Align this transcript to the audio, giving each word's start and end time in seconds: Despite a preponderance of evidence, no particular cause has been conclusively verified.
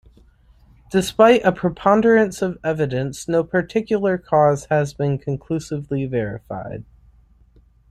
Despite 0.89 1.43
a 1.45 1.51
preponderance 1.51 2.41
of 2.41 2.57
evidence, 2.63 3.27
no 3.27 3.43
particular 3.43 4.17
cause 4.17 4.65
has 4.71 4.95
been 4.95 5.19
conclusively 5.19 6.05
verified. 6.07 6.85